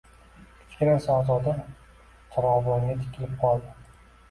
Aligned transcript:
Kichkina 0.61 0.95
shahzoda 1.03 1.53
charog‘bonga 2.33 2.99
tikilib 3.05 3.39
qoldi. 3.47 3.73